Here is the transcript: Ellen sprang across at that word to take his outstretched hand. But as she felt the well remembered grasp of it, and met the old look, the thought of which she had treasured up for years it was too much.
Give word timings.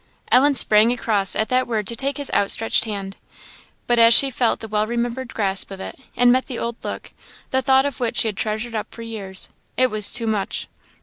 Ellen 0.31 0.55
sprang 0.55 0.91
across 0.91 1.35
at 1.35 1.49
that 1.49 1.67
word 1.67 1.85
to 1.85 1.95
take 1.95 2.17
his 2.17 2.31
outstretched 2.33 2.85
hand. 2.85 3.17
But 3.85 3.99
as 3.99 4.15
she 4.15 4.31
felt 4.31 4.59
the 4.59 4.67
well 4.67 4.87
remembered 4.87 5.31
grasp 5.35 5.69
of 5.69 5.79
it, 5.79 5.99
and 6.17 6.31
met 6.31 6.47
the 6.47 6.57
old 6.57 6.77
look, 6.83 7.11
the 7.51 7.61
thought 7.61 7.85
of 7.85 7.99
which 7.99 8.17
she 8.17 8.27
had 8.27 8.35
treasured 8.35 8.73
up 8.73 8.91
for 8.91 9.03
years 9.03 9.49
it 9.77 9.91
was 9.91 10.11
too 10.11 10.25
much. 10.25 10.67